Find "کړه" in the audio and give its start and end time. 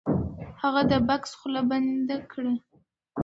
2.31-2.53